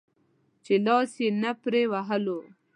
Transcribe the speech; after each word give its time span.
چې 0.65 0.73
لاس 0.85 1.11
يې 1.21 1.29
نه 1.41 1.51
پرې 1.61 1.83
وهلو. 1.91 2.39